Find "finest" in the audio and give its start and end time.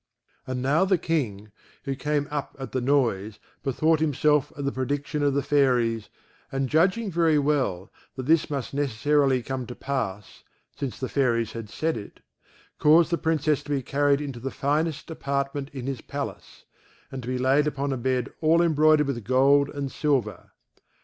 14.49-15.11